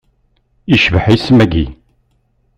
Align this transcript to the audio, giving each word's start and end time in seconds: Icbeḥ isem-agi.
Icbeḥ 0.75 1.05
isem-agi. 1.15 1.65